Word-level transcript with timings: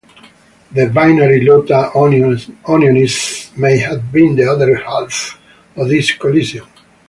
The 0.71 0.87
binary 0.89 1.47
Iota 1.47 1.91
Orionis 1.93 3.55
may 3.55 3.77
have 3.77 4.11
been 4.11 4.35
the 4.35 4.51
other 4.51 4.73
half 4.77 5.39
of 5.75 5.89
this 5.89 6.11
collision. 6.13 6.63